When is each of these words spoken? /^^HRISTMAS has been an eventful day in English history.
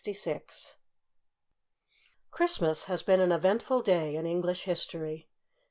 /^^HRISTMAS 2.33 2.85
has 2.85 3.03
been 3.03 3.21
an 3.21 3.31
eventful 3.31 3.83
day 3.83 4.15
in 4.15 4.25
English 4.25 4.63
history. 4.63 5.27